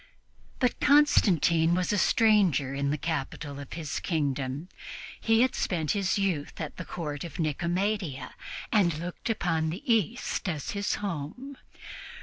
But 0.57 0.79
Constantine 0.79 1.75
was 1.75 1.93
a 1.93 1.97
stranger 1.99 2.73
in 2.73 2.89
the 2.89 2.97
capital 2.97 3.59
of 3.59 3.73
his 3.73 3.99
kingdom; 3.99 4.67
he 5.19 5.41
had 5.41 5.53
spent 5.53 5.91
his 5.91 6.17
youth 6.17 6.59
at 6.59 6.77
the 6.77 6.85
court 6.85 7.23
of 7.23 7.37
Nicomedia, 7.37 8.33
and 8.71 8.97
looked 8.97 9.29
upon 9.29 9.69
the 9.69 9.83
East 9.93 10.49
as 10.49 10.71
his 10.71 10.95
home. 11.05 11.55